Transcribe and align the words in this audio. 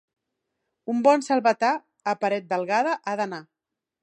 Un 0.93 1.03
bon 1.07 1.25
selvatà, 1.27 1.69
a 2.15 2.19
Paretdelgada 2.25 2.97
ha 3.13 3.19
d'anar. 3.23 3.45